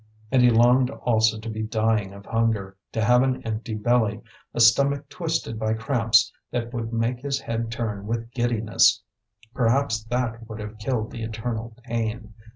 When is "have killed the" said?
10.59-11.21